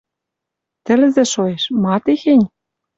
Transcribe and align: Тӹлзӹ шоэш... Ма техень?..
Тӹлзӹ 0.85 1.23
шоэш... 1.31 1.63
Ма 1.81 1.95
техень?.. 2.03 2.45